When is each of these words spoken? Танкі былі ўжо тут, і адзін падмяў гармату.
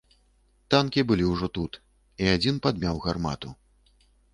Танкі 0.75 1.03
былі 1.11 1.29
ўжо 1.33 1.51
тут, 1.59 1.71
і 2.25 2.33
адзін 2.35 2.55
падмяў 2.67 2.95
гармату. 3.09 3.59